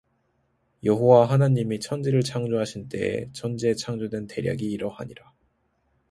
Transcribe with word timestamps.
여호와 0.83 1.29
하나님이 1.29 1.79
천지를 1.79 2.23
창조하신 2.23 2.89
때에 2.89 3.29
천지의 3.33 3.77
창조된 3.77 4.25
대략이 4.25 4.65
이러하니라 4.71 5.31